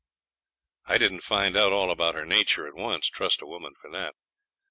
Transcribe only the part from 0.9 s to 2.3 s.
didn't find out all about her